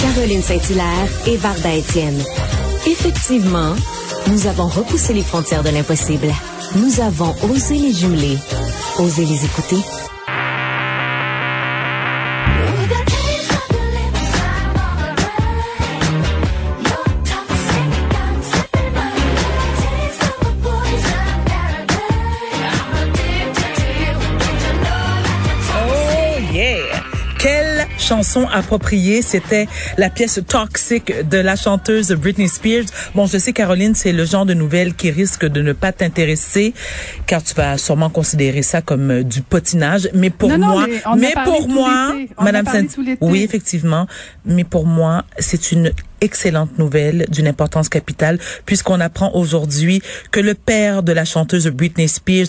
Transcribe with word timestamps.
Caroline 0.00 0.42
Saint-Hilaire 0.42 1.08
et 1.26 1.36
Varda 1.36 1.74
Étienne. 1.74 2.22
Effectivement, 2.86 3.74
nous 4.28 4.46
avons 4.46 4.68
repoussé 4.68 5.12
les 5.12 5.22
frontières 5.22 5.62
de 5.62 5.68
l'impossible. 5.68 6.32
Nous 6.76 7.00
avons 7.00 7.34
osé 7.50 7.74
les 7.74 7.92
jumeler, 7.92 8.38
osé 8.98 9.26
les 9.26 9.44
écouter. 9.44 9.76
Chanson 28.10 28.48
appropriée, 28.52 29.22
c'était 29.22 29.68
la 29.96 30.10
pièce 30.10 30.40
Toxic 30.44 31.28
de 31.28 31.38
la 31.38 31.54
chanteuse 31.54 32.10
Britney 32.10 32.48
Spears. 32.48 32.86
Bon, 33.14 33.26
je 33.26 33.38
sais, 33.38 33.52
Caroline, 33.52 33.94
c'est 33.94 34.10
le 34.10 34.24
genre 34.24 34.44
de 34.44 34.52
nouvelle 34.52 34.94
qui 34.94 35.12
risque 35.12 35.46
de 35.46 35.62
ne 35.62 35.72
pas 35.72 35.92
t'intéresser, 35.92 36.74
car 37.26 37.40
tu 37.40 37.54
vas 37.54 37.78
sûrement 37.78 38.10
considérer 38.10 38.62
ça 38.62 38.82
comme 38.82 39.12
euh, 39.12 39.22
du 39.22 39.42
potinage. 39.42 40.08
Mais 40.12 40.30
pour 40.30 40.50
moi, 40.58 40.86
mais, 41.16 41.34
pour 41.44 41.68
moi, 41.68 42.12
Madame 42.40 42.66
Saint, 42.66 42.86
oui, 43.20 43.44
effectivement, 43.44 44.08
mais 44.44 44.64
pour 44.64 44.86
moi, 44.86 45.24
c'est 45.38 45.70
une 45.70 45.92
excellente 46.20 46.78
nouvelle 46.78 47.26
d'une 47.30 47.48
importance 47.48 47.88
capitale 47.88 48.38
puisqu'on 48.66 49.00
apprend 49.00 49.32
aujourd'hui 49.34 50.02
que 50.30 50.40
le 50.40 50.54
père 50.54 51.02
de 51.02 51.12
la 51.12 51.24
chanteuse 51.24 51.68
Britney 51.68 52.08
Spears, 52.08 52.48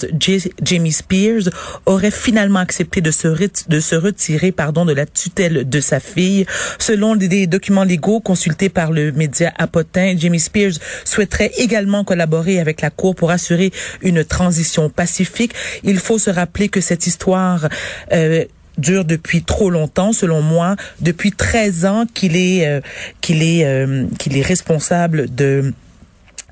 Jamie 0.63 0.91
Spears, 0.91 1.49
aurait 1.85 2.11
finalement 2.11 2.59
accepté 2.59 3.01
de 3.01 3.11
se, 3.11 3.95
retirer 3.95 4.51
pardon, 4.51 4.85
de 4.85 4.93
la 4.93 5.05
tutelle 5.05 5.67
de 5.67 5.79
sa 5.79 5.99
fille. 5.99 6.45
Selon 6.79 7.15
des 7.15 7.47
documents 7.47 7.83
légaux 7.83 8.19
consultés 8.19 8.69
par 8.69 8.91
le 8.91 9.11
média 9.11 9.51
Apotin, 9.57 10.15
Jamie 10.17 10.39
Spears 10.39 10.73
souhaiterait 11.05 11.51
également 11.57 12.03
collaborer 12.03 12.59
avec 12.59 12.81
la 12.81 12.89
Cour 12.89 13.15
pour 13.15 13.31
assurer 13.31 13.71
une 14.01 14.23
transition 14.23 14.89
pacifique. 14.89 15.53
Il 15.83 15.99
faut 15.99 16.19
se 16.19 16.29
rappeler 16.29 16.69
que 16.69 16.81
cette 16.81 17.07
histoire 17.07 17.67
euh, 18.11 18.45
dure 18.81 19.05
depuis 19.05 19.43
trop 19.43 19.69
longtemps, 19.69 20.11
selon 20.11 20.41
moi, 20.41 20.75
depuis 20.99 21.31
13 21.31 21.85
ans 21.85 22.05
qu'il 22.13 22.35
est 22.35 22.67
euh, 22.67 22.81
qu'il 23.21 23.43
est 23.43 23.65
euh, 23.65 24.05
qu'il 24.19 24.37
est 24.37 24.41
responsable 24.41 25.33
de 25.33 25.73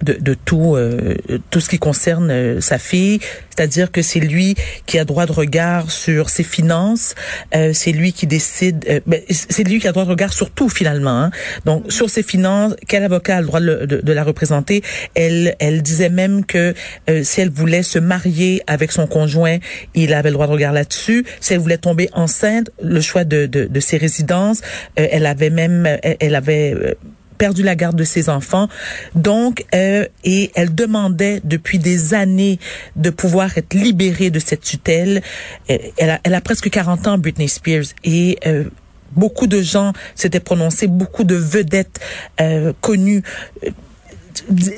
de, 0.04 0.14
de 0.14 0.34
tout 0.34 0.76
euh, 0.76 1.16
tout 1.50 1.60
ce 1.60 1.70
qui 1.70 1.80
concerne 1.80 2.32
euh, 2.32 2.62
sa 2.62 2.78
fille, 2.78 3.20
c'est-à-dire 3.50 3.92
que 3.92 4.02
c'est 4.02 4.20
lui 4.20 4.56
qui 4.86 4.98
a 4.98 5.06
droit 5.06 5.26
de 5.26 5.32
regard 5.32 5.92
sur 5.92 6.30
ses 6.30 6.44
finances, 6.44 7.16
euh, 7.56 7.72
c'est 7.74 7.92
lui 7.92 8.14
qui 8.14 8.28
décide, 8.28 9.04
ben, 9.06 9.22
c'est 9.30 9.64
lui 9.64 9.80
qui 9.80 9.88
a 9.88 9.92
droit 9.92 10.06
de 10.06 10.10
regard 10.10 10.34
sur 10.34 10.52
tout 10.52 10.70
finalement. 10.70 11.24
Hein. 11.24 11.32
Donc 11.66 11.92
sur 11.92 12.10
ses 12.10 12.24
finances, 12.24 12.76
quel 12.88 13.04
avocat 13.04 13.38
a 13.38 13.42
le 13.42 13.48
droit 13.48 13.60
de, 13.60 13.86
de, 13.86 14.14
la 14.14 14.24
représenter? 14.24 14.82
Elle 15.16 15.56
elle 15.60 15.82
disait 15.82 16.10
même 16.10 16.46
que 16.46 16.74
si 17.24 17.42
elle 17.42 17.50
voulait 17.50 17.84
se 17.84 18.00
marier 18.00 18.62
avec 18.68 18.92
son 18.92 19.08
conjoint, 19.08 19.58
il 19.94 20.14
avait 20.14 20.30
le 20.30 20.34
droit 20.34 20.48
de 20.48 20.54
regard 20.54 20.74
là-dessus. 20.74 21.26
Si 21.40 21.54
elle 21.54 21.60
voulait 21.60 21.78
tomber 21.78 22.10
enceinte, 22.14 22.70
le 22.82 23.02
choix 23.02 23.24
de, 23.24 23.46
de, 23.46 23.66
de 23.66 23.80
ses 23.80 23.98
résidences, 23.98 24.62
elle 24.96 25.26
avait 25.26 25.50
même 25.50 25.88
elle 26.20 26.36
avait 26.36 26.96
perdu 27.40 27.64
la 27.64 27.74
garde 27.74 27.96
de 27.96 28.04
ses 28.04 28.30
enfants. 28.30 28.68
Donc, 29.16 29.66
euh, 29.74 30.06
et 30.24 30.52
elle 30.54 30.76
demandait 30.76 31.42
depuis 31.44 31.80
des 31.80 32.14
années 32.14 32.60
de 32.96 33.10
pouvoir 33.10 33.58
être 33.58 33.74
libérée 33.74 34.30
de 34.30 34.40
cette 34.40 34.62
tutelle. 34.62 35.24
Euh, 35.72 35.78
elle 35.98 36.12
a, 36.12 36.20
elle 36.24 36.36
a 36.36 36.42
presque 36.42 36.70
40 36.70 37.08
ans, 37.08 37.18
Britney 37.18 37.50
Spears, 37.50 37.86
et 38.04 38.38
euh, 38.46 38.66
beaucoup 39.14 39.48
de 39.48 39.62
gens 39.62 39.94
s'étaient 40.14 40.40
prononcés, 40.42 40.88
beaucoup 40.88 41.24
de 41.24 41.36
vedettes 41.36 42.00
euh, 42.42 42.74
connues 42.82 43.24
euh, 43.66 43.72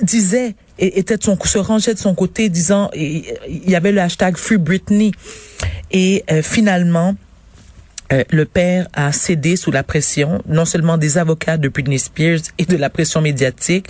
disaient 0.03 0.55
était 0.79 1.17
son, 1.21 1.37
se 1.43 1.57
rangeait 1.59 1.93
de 1.93 1.99
son 1.99 2.15
côté 2.15 2.49
disant 2.49 2.89
il 2.95 3.69
y 3.69 3.75
avait 3.75 3.91
le 3.91 4.01
hashtag 4.01 4.35
Free 4.35 4.57
Britney 4.57 5.11
et 5.91 6.23
finalement 6.41 7.15
euh, 8.11 8.23
le 8.29 8.45
père 8.45 8.87
a 8.93 9.11
cédé 9.11 9.55
sous 9.55 9.71
la 9.71 9.83
pression, 9.83 10.41
non 10.47 10.65
seulement 10.65 10.97
des 10.97 11.17
avocats 11.17 11.57
de 11.57 11.69
Britney 11.69 11.99
Spears 11.99 12.41
et 12.57 12.65
de 12.65 12.77
la 12.77 12.89
pression 12.89 13.21
médiatique, 13.21 13.87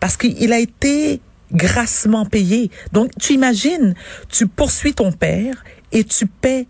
parce 0.00 0.16
qu'il 0.16 0.52
a 0.52 0.58
été 0.58 1.20
grassement 1.52 2.26
payé. 2.26 2.70
Donc, 2.92 3.10
tu 3.20 3.32
imagines, 3.32 3.94
tu 4.28 4.46
poursuis 4.46 4.94
ton 4.94 5.12
père 5.12 5.64
et 5.92 6.04
tu 6.04 6.26
paies 6.26 6.66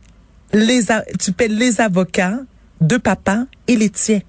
les, 0.53 0.83
tu 1.19 1.33
paies 1.33 1.49
les 1.49 1.81
avocats 1.81 2.39
de 2.81 2.97
papa 2.97 3.47
et 3.69 3.77
les 3.77 3.91
tiens. 3.91 4.21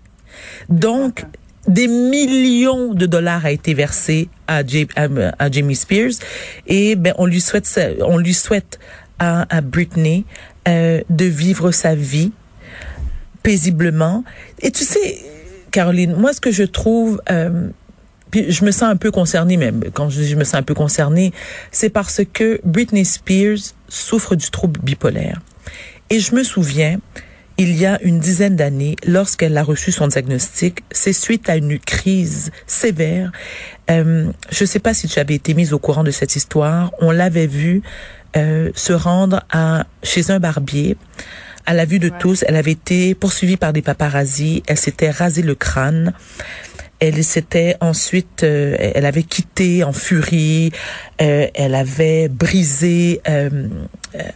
Donc, 0.70 1.26
des 1.68 1.88
millions 1.88 2.94
de 2.94 3.06
dollars 3.06 3.46
a 3.46 3.52
été 3.52 3.74
versé 3.74 4.30
à, 4.48 4.62
à, 4.98 5.52
Jamie 5.52 5.76
Spears 5.76 6.14
et 6.66 6.96
ben 6.96 7.14
on 7.18 7.26
lui 7.26 7.42
souhaite 7.42 7.80
on 8.00 8.18
lui 8.18 8.34
souhaite 8.34 8.80
à, 9.20 9.54
à 9.54 9.60
Britney 9.60 10.24
euh, 10.68 11.02
de 11.10 11.26
vivre 11.26 11.72
sa 11.72 11.94
vie 11.94 12.32
paisiblement. 13.44 14.24
Et 14.60 14.72
tu 14.72 14.84
sais, 14.84 15.18
Caroline, 15.72 16.16
moi, 16.16 16.34
ce 16.34 16.42
que 16.42 16.52
je 16.52 16.64
trouve... 16.64 17.22
Euh, 17.30 17.70
puis 18.32 18.52
je 18.52 18.66
me 18.66 18.72
sens 18.72 18.84
un 18.84 18.98
peu 18.98 19.10
concernée 19.10 19.56
même. 19.56 19.84
Quand 19.94 20.10
je 20.10 20.22
je 20.24 20.36
me 20.36 20.44
sens 20.44 20.56
un 20.56 20.64
peu 20.64 20.74
concernée, 20.74 21.32
c'est 21.72 21.90
parce 21.90 22.22
que 22.34 22.60
Britney 22.66 23.06
Spears 23.06 23.74
souffre 23.88 24.36
du 24.36 24.50
trouble 24.52 24.82
bipolaire. 24.82 25.40
Et 26.10 26.20
je 26.20 26.36
me 26.36 26.44
souviens, 26.44 27.00
il 27.58 27.76
y 27.76 27.86
a 27.86 28.02
une 28.04 28.20
dizaine 28.20 28.56
d'années, 28.56 28.96
lorsqu'elle 29.06 29.58
a 29.58 29.64
reçu 29.64 29.92
son 29.92 30.08
diagnostic, 30.08 30.84
c'est 30.92 31.14
suite 31.14 31.50
à 31.50 31.56
une 31.56 31.80
crise 31.80 32.52
sévère. 32.68 33.32
Euh, 33.90 34.32
je 34.52 34.64
ne 34.64 34.68
sais 34.68 34.80
pas 34.80 34.94
si 34.94 35.08
tu 35.08 35.20
avais 35.20 35.36
été 35.36 35.54
mise 35.54 35.74
au 35.74 35.80
courant 35.80 36.04
de 36.04 36.12
cette 36.12 36.36
histoire. 36.36 36.92
On 37.00 37.12
l'avait 37.12 37.48
vue 37.48 37.82
euh, 38.36 38.72
se 38.76 38.94
rendre 38.94 39.44
à 39.50 39.86
chez 40.04 40.30
un 40.30 40.40
barbier 40.40 40.98
à 41.68 41.74
la 41.74 41.86
vue 41.86 42.00
de 42.00 42.10
tous, 42.10 42.44
elle 42.48 42.56
avait 42.56 42.72
été 42.72 43.14
poursuivie 43.14 43.58
par 43.58 43.74
des 43.74 43.82
paparazzis. 43.82 44.64
Elle 44.68 44.78
s'était 44.78 45.12
rasé 45.12 45.42
le 45.42 45.54
crâne. 45.54 46.14
Elle 47.00 47.24
s'était 47.24 47.76
ensuite, 47.80 48.44
euh, 48.44 48.76
elle 48.80 49.06
avait 49.06 49.24
quitté 49.24 49.84
en 49.84 49.94
furie. 49.94 50.72
Euh, 51.22 51.46
elle 51.54 51.76
avait 51.76 52.28
brisé 52.28 53.22
euh, 53.30 53.68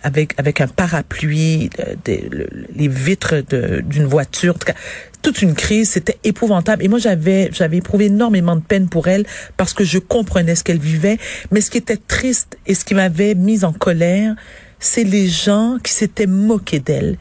avec 0.03 0.35
avec 0.37 0.61
un 0.61 0.67
parapluie 0.67 1.71
les 2.05 2.87
vitres 2.87 3.41
d'une 3.81 4.05
voiture. 4.05 4.53
En 4.55 4.59
tout 4.59 4.67
cas, 4.67 4.75
toute 5.23 5.41
une 5.41 5.55
crise, 5.55 5.91
c'était 5.91 6.17
épouvantable. 6.23 6.83
Et 6.83 6.87
moi, 6.87 6.99
j'avais 6.99 7.49
j'avais 7.51 7.77
éprouvé 7.77 8.07
énormément 8.07 8.57
de 8.57 8.61
peine 8.61 8.89
pour 8.89 9.07
elle 9.07 9.25
parce 9.57 9.73
que 9.73 9.83
je 9.83 9.97
comprenais 9.97 10.55
ce 10.55 10.63
qu'elle 10.63 10.79
vivait. 10.79 11.17
Mais 11.49 11.61
ce 11.61 11.71
qui 11.71 11.77
était 11.77 11.97
triste 11.97 12.57
et 12.67 12.75
ce 12.75 12.85
qui 12.85 12.93
m'avait 12.93 13.35
mise 13.35 13.63
en 13.63 13.73
colère, 13.73 14.35
c'est 14.81 15.05
les 15.05 15.29
gens 15.29 15.77
qui 15.81 15.93
s'étaient 15.93 16.27
moqués 16.27 16.79
d'elle. 16.79 17.17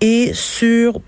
Et 0.00 0.32
sur 0.32 1.02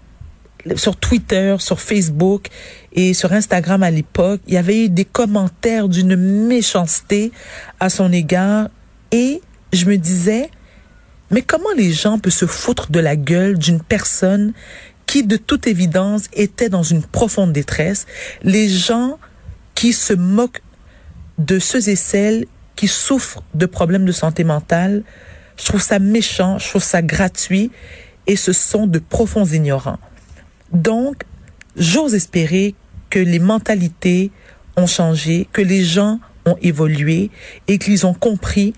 sur 0.76 0.94
Twitter, 0.94 1.56
sur 1.58 1.80
Facebook 1.80 2.46
et 2.92 3.14
sur 3.14 3.32
Instagram 3.32 3.82
à 3.82 3.90
l'époque, 3.90 4.41
il 4.46 4.54
y 4.54 4.56
avait 4.56 4.84
eu 4.84 4.88
des 4.88 5.04
commentaires 5.04 5.88
d'une 5.88 6.14
méchanceté 6.14 7.32
à 7.80 7.88
son 7.88 8.12
égard 8.12 8.68
et 9.10 9.41
je 9.72 9.86
me 9.86 9.96
disais 9.96 10.50
mais 11.32 11.42
comment 11.42 11.72
les 11.76 11.92
gens 11.92 12.18
peuvent 12.18 12.32
se 12.32 12.46
foutre 12.46 12.92
de 12.92 13.00
la 13.00 13.16
gueule 13.16 13.58
d'une 13.58 13.80
personne 13.80 14.52
qui 15.06 15.24
de 15.24 15.36
toute 15.36 15.66
évidence 15.66 16.24
était 16.34 16.68
dans 16.68 16.82
une 16.82 17.02
profonde 17.02 17.52
détresse, 17.52 18.06
les 18.42 18.68
gens 18.68 19.18
qui 19.74 19.92
se 19.92 20.12
moquent 20.12 20.62
de 21.38 21.58
ceux 21.58 21.88
et 21.88 21.96
celles 21.96 22.46
qui 22.76 22.86
souffrent 22.86 23.42
de 23.54 23.66
problèmes 23.66 24.04
de 24.04 24.12
santé 24.12 24.44
mentale, 24.44 25.02
je 25.62 25.68
trouve 25.68 25.80
ça 25.80 26.00
méchant, 26.00 26.58
je 26.58 26.68
trouve 26.68 26.82
ça 26.82 27.02
gratuit 27.02 27.70
et 28.26 28.34
ce 28.34 28.52
sont 28.52 28.88
de 28.88 28.98
profonds 28.98 29.44
ignorants. 29.44 29.98
Donc, 30.72 31.22
j'ose 31.76 32.14
espérer 32.14 32.74
que 33.10 33.20
les 33.20 33.38
mentalités 33.38 34.32
ont 34.76 34.88
changé, 34.88 35.47
que 35.53 35.62
les 35.62 35.84
gens 35.84 36.18
ont 36.47 36.56
évolué 36.62 37.30
et 37.68 37.78
qu'ils 37.78 38.06
ont 38.06 38.14
compris. 38.14 38.72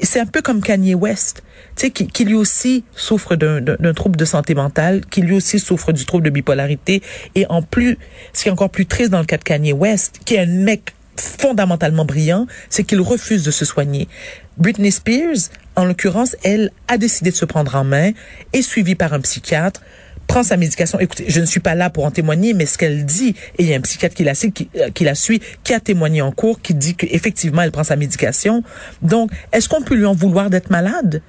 C'est 0.00 0.18
un 0.18 0.26
peu 0.26 0.42
comme 0.42 0.60
Kanye 0.60 0.94
West, 0.94 1.44
tu 1.76 1.86
sais, 1.86 1.90
qui, 1.90 2.24
lui 2.24 2.34
aussi 2.34 2.82
souffre 2.96 3.36
d'un 3.36 3.94
trouble 3.94 4.16
de 4.16 4.24
santé 4.24 4.54
mentale, 4.54 5.06
qui 5.06 5.20
lui 5.20 5.36
aussi 5.36 5.60
souffre 5.60 5.92
du 5.92 6.04
trouble 6.04 6.24
de 6.24 6.30
bipolarité. 6.30 7.00
Et 7.36 7.46
en 7.48 7.62
plus, 7.62 7.96
ce 8.32 8.42
qui 8.42 8.48
est 8.48 8.52
encore 8.52 8.70
plus 8.70 8.86
triste 8.86 9.10
dans 9.10 9.20
le 9.20 9.26
cas 9.26 9.36
de 9.36 9.44
Kanye 9.44 9.72
West, 9.72 10.20
qui 10.24 10.34
est 10.34 10.40
un 10.40 10.46
mec 10.46 10.94
fondamentalement 11.16 12.04
brillant, 12.04 12.46
c'est 12.70 12.84
qu'il 12.84 13.00
refuse 13.00 13.44
de 13.44 13.50
se 13.50 13.64
soigner. 13.64 14.08
Britney 14.56 14.90
Spears, 14.90 15.50
en 15.76 15.84
l'occurrence, 15.84 16.36
elle 16.44 16.70
a 16.88 16.98
décidé 16.98 17.30
de 17.30 17.36
se 17.36 17.44
prendre 17.44 17.74
en 17.74 17.84
main, 17.84 18.12
est 18.52 18.62
suivie 18.62 18.94
par 18.94 19.12
un 19.12 19.20
psychiatre, 19.20 19.80
prend 20.26 20.42
sa 20.42 20.56
médication. 20.56 20.98
Écoutez, 21.00 21.26
je 21.28 21.40
ne 21.40 21.46
suis 21.46 21.60
pas 21.60 21.74
là 21.74 21.90
pour 21.90 22.04
en 22.04 22.10
témoigner, 22.10 22.54
mais 22.54 22.66
ce 22.66 22.78
qu'elle 22.78 23.04
dit, 23.04 23.34
et 23.58 23.64
il 23.64 23.66
y 23.66 23.74
a 23.74 23.76
un 23.76 23.80
psychiatre 23.80 24.14
qui 24.14 24.24
la, 24.24 24.34
qui, 24.34 24.68
euh, 24.76 24.88
la 25.00 25.14
suit, 25.14 25.40
qui 25.62 25.74
a 25.74 25.80
témoigné 25.80 26.22
en 26.22 26.32
cours, 26.32 26.60
qui 26.60 26.74
dit 26.74 26.94
qu'effectivement, 26.94 27.62
elle 27.62 27.72
prend 27.72 27.84
sa 27.84 27.96
médication. 27.96 28.62
Donc, 29.02 29.30
est-ce 29.52 29.68
qu'on 29.68 29.82
peut 29.82 29.94
lui 29.94 30.06
en 30.06 30.14
vouloir 30.14 30.50
d'être 30.50 30.70
malade? 30.70 31.22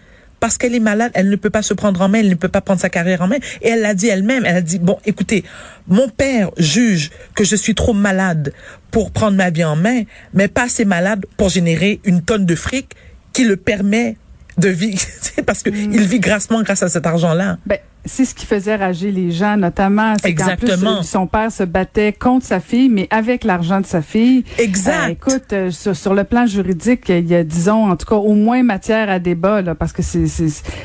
Parce 0.45 0.59
qu'elle 0.59 0.75
est 0.75 0.79
malade, 0.79 1.11
elle 1.15 1.31
ne 1.31 1.37
peut 1.37 1.49
pas 1.49 1.63
se 1.63 1.73
prendre 1.73 1.99
en 2.01 2.07
main, 2.07 2.19
elle 2.19 2.29
ne 2.29 2.35
peut 2.35 2.49
pas 2.49 2.61
prendre 2.61 2.79
sa 2.79 2.91
carrière 2.91 3.23
en 3.23 3.27
main. 3.27 3.37
Et 3.63 3.69
elle 3.69 3.81
l'a 3.81 3.95
dit 3.95 4.09
elle-même. 4.09 4.43
Elle 4.45 4.57
a 4.57 4.61
dit 4.61 4.77
bon, 4.77 4.99
écoutez, 5.03 5.43
mon 5.87 6.07
père 6.07 6.51
juge 6.55 7.09
que 7.33 7.43
je 7.43 7.55
suis 7.55 7.73
trop 7.73 7.93
malade 7.93 8.53
pour 8.91 9.09
prendre 9.09 9.35
ma 9.37 9.49
vie 9.49 9.63
en 9.63 9.75
main, 9.75 10.03
mais 10.35 10.47
pas 10.47 10.65
assez 10.65 10.85
malade 10.85 11.25
pour 11.35 11.49
générer 11.49 11.99
une 12.03 12.21
tonne 12.21 12.45
de 12.45 12.53
fric 12.53 12.91
qui 13.33 13.43
le 13.43 13.55
permet 13.55 14.17
de 14.59 14.69
vivre, 14.69 15.01
parce 15.47 15.63
que 15.63 15.71
mm. 15.71 15.97
vit 15.97 16.19
grassement 16.19 16.61
grâce 16.61 16.83
à 16.83 16.89
cet 16.89 17.07
argent-là. 17.07 17.57
Ben, 17.65 17.79
c'est 18.05 18.25
ce 18.25 18.35
qui 18.35 18.45
faisait 18.45 18.75
rager 18.75 19.11
les 19.11 19.31
gens, 19.31 19.57
notamment. 19.57 20.13
Exactement. 20.23 20.97
Plus, 20.97 21.07
son 21.07 21.27
père 21.27 21.51
se 21.51 21.63
battait 21.63 22.13
contre 22.13 22.45
sa 22.45 22.59
fille, 22.59 22.89
mais 22.89 23.07
avec 23.09 23.43
l'argent 23.43 23.81
de 23.81 23.85
sa 23.85 24.01
fille. 24.01 24.43
Exact. 24.59 25.05
Euh, 25.05 25.11
écoute, 25.11 25.53
euh, 25.53 25.71
sur, 25.71 26.13
le 26.13 26.23
plan 26.23 26.45
juridique, 26.45 27.09
il 27.09 27.27
y 27.27 27.35
a, 27.35 27.43
disons, 27.43 27.89
en 27.89 27.95
tout 27.95 28.05
cas, 28.05 28.15
au 28.15 28.33
moins 28.33 28.63
matière 28.63 29.09
à 29.09 29.19
débat, 29.19 29.61
là, 29.61 29.75
parce 29.75 29.91
que 29.91 30.01
c'est 30.01 30.25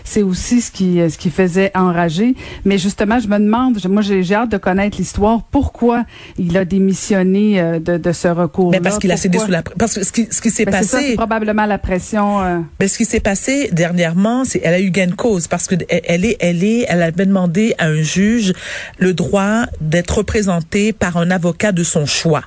c'est 0.05 0.23
aussi 0.23 0.61
ce 0.61 0.71
qui 0.71 1.01
ce 1.09 1.19
qui 1.19 1.31
faisait 1.31 1.71
enrager. 1.75 2.35
Mais 2.65 2.79
justement, 2.79 3.19
je 3.19 3.29
me 3.29 3.39
demande, 3.39 3.79
moi, 3.89 4.03
j'ai 4.03 4.35
hâte 4.35 4.51
de 4.51 4.57
connaître 4.57 4.97
l'histoire. 4.99 5.43
Pourquoi 5.51 6.05
il 6.39 6.57
a 6.57 6.65
démissionné 6.65 7.61
euh, 7.61 7.79
de, 7.79 7.99
de 7.99 8.13
ce 8.13 8.29
recours-là? 8.29 8.79
Mais 8.79 8.83
parce 8.83 8.99
qu'il 8.99 9.13
a 9.13 9.17
cédé 9.17 9.39
sous 9.39 9.51
la 9.51 9.63
parce 9.63 9.95
que 9.95 10.05
ce 10.05 10.13
qui 10.13 10.29
ce 10.31 10.41
qui 10.41 10.51
s'est 10.51 10.65
ben, 10.65 10.73
passé. 10.73 10.97
C'est 11.01 11.15
probablement 11.15 11.67
la 11.67 11.79
pression. 11.79 12.41
Mais 12.41 12.65
ben, 12.81 12.89
ce 12.89 12.97
qui 12.97 13.05
s'est 13.05 13.21
passé 13.21 13.69
dernièrement, 13.73 14.45
c'est 14.45 14.61
elle 14.65 14.75
a 14.75 14.81
eu 14.81 14.91
gain 14.91 15.09
de 15.09 15.15
cause 15.15 15.49
parce 15.49 15.67
que 15.67 15.75
elle 15.89 16.25
est 16.25 16.37
elle 16.41 16.65
est 16.65 16.87
elle 16.89 17.03
a 17.03 17.10
avait 17.11 17.27
demandé 17.27 17.75
à 17.79 17.87
un 17.87 18.03
juge 18.03 18.53
le 18.99 19.15
droit 19.15 19.67
d'être 19.81 20.19
représenté 20.19 20.93
par 20.93 21.17
un 21.17 21.31
avocat 21.31 21.73
de 21.73 21.85
son 21.85 22.07
choix. 22.07 22.45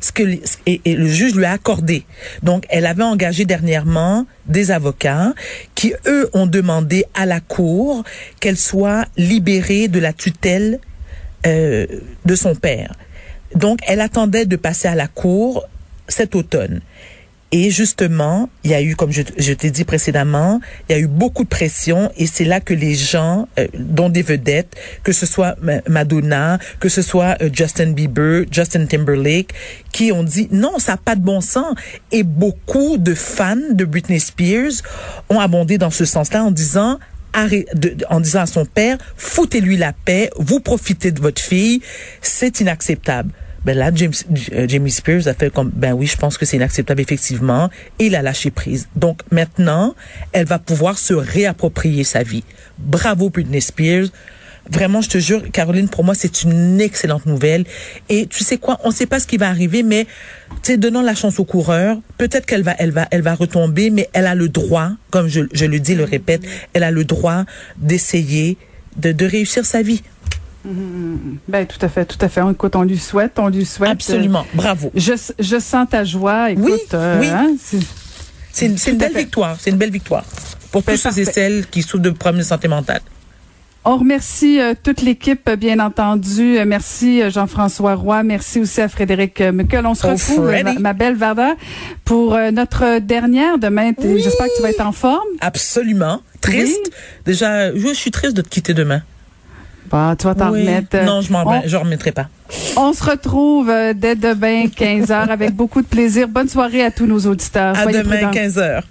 Ce 0.00 0.12
que 0.12 0.22
et, 0.66 0.80
le 0.84 1.06
juge 1.06 1.34
lui 1.34 1.44
a 1.44 1.52
accordé. 1.52 2.04
Donc, 2.42 2.64
elle 2.68 2.86
avait 2.86 3.02
engagé 3.02 3.44
dernièrement 3.44 4.26
des 4.46 4.70
avocats 4.70 5.32
qui 5.74 5.94
eux 6.06 6.28
ont 6.32 6.46
demandé 6.46 7.04
à 7.14 7.26
la 7.26 7.40
cour 7.40 8.04
qu'elle 8.40 8.56
soit 8.56 9.06
libérée 9.16 9.88
de 9.88 9.98
la 9.98 10.12
tutelle 10.12 10.80
euh, 11.46 11.86
de 12.24 12.34
son 12.34 12.54
père. 12.54 12.94
Donc, 13.54 13.78
elle 13.86 14.00
attendait 14.00 14.46
de 14.46 14.56
passer 14.56 14.88
à 14.88 14.94
la 14.94 15.06
cour 15.06 15.64
cet 16.08 16.34
automne. 16.34 16.80
Et 17.52 17.70
justement, 17.70 18.50
il 18.64 18.72
y 18.72 18.74
a 18.74 18.82
eu, 18.82 18.96
comme 18.96 19.12
je, 19.12 19.52
t'ai 19.52 19.70
dit 19.70 19.84
précédemment, 19.84 20.60
il 20.88 20.92
y 20.92 20.94
a 20.96 20.98
eu 20.98 21.06
beaucoup 21.06 21.44
de 21.44 21.48
pression 21.48 22.10
et 22.16 22.26
c'est 22.26 22.44
là 22.44 22.60
que 22.60 22.74
les 22.74 22.94
gens, 22.94 23.48
euh, 23.58 23.68
dont 23.78 24.08
des 24.08 24.22
vedettes, 24.22 24.74
que 25.04 25.12
ce 25.12 25.26
soit 25.26 25.56
Madonna, 25.88 26.58
que 26.80 26.88
ce 26.88 27.02
soit 27.02 27.36
euh, 27.40 27.48
Justin 27.52 27.92
Bieber, 27.92 28.46
Justin 28.50 28.86
Timberlake, 28.86 29.54
qui 29.92 30.10
ont 30.10 30.24
dit 30.24 30.48
non, 30.50 30.78
ça 30.78 30.92
n'a 30.92 30.98
pas 30.98 31.14
de 31.14 31.22
bon 31.22 31.40
sens. 31.40 31.76
Et 32.10 32.24
beaucoup 32.24 32.98
de 32.98 33.14
fans 33.14 33.56
de 33.70 33.84
Britney 33.84 34.18
Spears 34.18 34.82
ont 35.28 35.38
abondé 35.38 35.78
dans 35.78 35.90
ce 35.90 36.04
sens-là 36.04 36.44
en 36.44 36.50
disant 36.50 36.98
en 38.08 38.20
disant 38.20 38.40
à 38.40 38.46
son 38.46 38.64
père, 38.64 38.96
foutez-lui 39.18 39.76
la 39.76 39.92
paix, 39.92 40.30
vous 40.38 40.58
profitez 40.58 41.12
de 41.12 41.20
votre 41.20 41.42
fille, 41.42 41.82
c'est 42.22 42.60
inacceptable. 42.60 43.30
Ben 43.66 43.76
là, 43.76 43.90
James, 43.92 44.12
euh, 44.52 44.68
Jamie 44.68 44.92
Spears 44.92 45.26
a 45.26 45.34
fait 45.34 45.52
comme, 45.52 45.70
ben 45.74 45.92
oui, 45.92 46.06
je 46.06 46.16
pense 46.16 46.38
que 46.38 46.46
c'est 46.46 46.56
inacceptable 46.56 47.00
effectivement, 47.00 47.68
et 47.98 48.06
il 48.06 48.14
a 48.14 48.22
lâché 48.22 48.52
prise. 48.52 48.86
Donc 48.94 49.22
maintenant, 49.32 49.96
elle 50.30 50.46
va 50.46 50.60
pouvoir 50.60 50.96
se 50.96 51.14
réapproprier 51.14 52.04
sa 52.04 52.22
vie. 52.22 52.44
Bravo 52.78 53.28
Britney 53.28 53.60
Spears. 53.60 54.06
Vraiment, 54.70 55.00
je 55.00 55.08
te 55.08 55.18
jure, 55.18 55.42
Caroline, 55.50 55.88
pour 55.88 56.04
moi, 56.04 56.14
c'est 56.14 56.44
une 56.44 56.80
excellente 56.80 57.26
nouvelle. 57.26 57.64
Et 58.08 58.28
tu 58.28 58.44
sais 58.44 58.56
quoi, 58.56 58.78
on 58.84 58.90
ne 58.90 58.94
sait 58.94 59.06
pas 59.06 59.18
ce 59.18 59.26
qui 59.26 59.36
va 59.36 59.48
arriver, 59.48 59.82
mais 59.82 60.06
tu 60.62 60.72
sais, 60.72 60.76
donnons 60.76 61.02
la 61.02 61.16
chance 61.16 61.40
au 61.40 61.44
coureur. 61.44 61.98
Peut-être 62.18 62.46
qu'elle 62.46 62.62
va, 62.62 62.76
elle 62.78 62.92
va, 62.92 63.08
elle 63.10 63.22
va 63.22 63.34
retomber, 63.34 63.90
mais 63.90 64.08
elle 64.12 64.28
a 64.28 64.36
le 64.36 64.48
droit, 64.48 64.92
comme 65.10 65.26
je, 65.26 65.40
je 65.52 65.64
le 65.64 65.80
dis, 65.80 65.96
le 65.96 66.04
répète, 66.04 66.42
elle 66.72 66.84
a 66.84 66.92
le 66.92 67.04
droit 67.04 67.44
d'essayer 67.78 68.58
de, 68.96 69.10
de 69.10 69.26
réussir 69.26 69.66
sa 69.66 69.82
vie. 69.82 70.02
Mm-hmm. 70.66 71.38
Ben, 71.48 71.66
tout 71.66 71.78
à 71.80 71.88
fait, 71.88 72.04
tout 72.04 72.18
à 72.20 72.28
fait. 72.28 72.40
Écoute, 72.50 72.74
on 72.74 72.82
lui 72.82 72.98
souhaite, 72.98 73.38
on 73.38 73.48
lui 73.48 73.64
souhaite. 73.64 73.90
Absolument, 73.90 74.46
bravo. 74.54 74.90
Je, 74.94 75.12
je 75.38 75.58
sens 75.60 75.88
ta 75.88 76.04
joie. 76.04 76.50
Écoute, 76.50 76.66
oui, 76.66 76.80
euh, 76.94 77.20
oui. 77.20 77.28
Hein, 77.28 77.54
c'est 78.52 78.66
une, 78.66 78.98
belle 78.98 79.14
victoire. 79.14 79.56
C'est 79.60 79.70
une 79.70 79.76
belle 79.76 79.90
victoire 79.90 80.24
pour 80.72 80.82
ben, 80.82 80.94
tous 80.94 81.10
ceux 81.10 81.18
et 81.20 81.24
celles 81.24 81.66
qui 81.66 81.82
souffrent 81.82 82.02
de 82.02 82.10
problèmes 82.10 82.40
de 82.40 82.46
santé 82.46 82.68
mentale. 82.68 83.02
On 83.84 83.98
remercie 83.98 84.58
euh, 84.58 84.74
toute 84.82 85.02
l'équipe, 85.02 85.48
bien 85.50 85.78
entendu. 85.78 86.58
Euh, 86.58 86.64
merci 86.66 87.30
Jean-François 87.30 87.94
Roy. 87.94 88.24
Merci 88.24 88.58
aussi 88.58 88.80
à 88.80 88.88
Frédéric 88.88 89.40
Muckel. 89.40 89.86
On 89.86 89.94
se 89.94 90.06
oh, 90.06 90.10
retrouve, 90.10 90.52
ma, 90.80 90.92
belle 90.94 91.14
Varda, 91.14 91.54
pour 92.04 92.36
notre 92.52 92.98
dernière 92.98 93.58
demain. 93.58 93.92
J'espère 94.00 94.46
que 94.46 94.56
tu 94.56 94.62
vas 94.62 94.70
être 94.70 94.84
en 94.84 94.92
forme. 94.92 95.28
Absolument. 95.40 96.22
Triste. 96.40 96.90
Déjà, 97.24 97.72
je 97.72 97.94
suis 97.94 98.10
triste 98.10 98.36
de 98.36 98.42
te 98.42 98.48
quitter 98.48 98.74
demain. 98.74 99.02
Tu 100.16 100.26
vas 100.26 100.34
t'en 100.34 100.50
remettre. 100.50 101.04
Non, 101.04 101.20
je 101.20 101.32
m'en 101.32 101.44
remettrai 101.44 102.12
pas. 102.12 102.28
On 102.76 102.92
se 102.92 103.02
retrouve 103.02 103.70
euh, 103.70 103.92
dès 103.94 104.14
demain, 104.14 104.66
15 104.68 105.08
h 105.08 105.28
avec 105.30 105.52
beaucoup 105.54 105.82
de 105.82 105.86
plaisir. 105.86 106.28
Bonne 106.28 106.48
soirée 106.48 106.84
à 106.84 106.90
tous 106.90 107.06
nos 107.06 107.18
auditeurs. 107.20 107.76
À 107.76 107.86
demain, 107.86 108.30
15 108.30 108.58
h 108.58 108.82